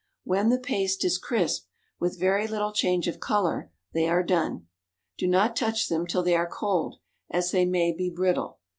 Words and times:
When 0.23 0.49
the 0.49 0.57
paste 0.57 1.05
is 1.05 1.19
crisp, 1.19 1.67
with 1.99 2.19
very 2.19 2.47
little 2.47 2.73
change 2.73 3.07
of 3.07 3.19
color, 3.19 3.69
they 3.93 4.07
are 4.09 4.23
done. 4.23 4.65
Do 5.19 5.27
not 5.27 5.55
touch 5.55 5.89
them 5.89 6.07
till 6.07 6.23
they 6.23 6.35
are 6.35 6.49
cold, 6.49 6.95
as 7.29 7.51
they 7.51 7.65
may 7.65 7.93
be 7.95 8.09
brittle. 8.09 8.57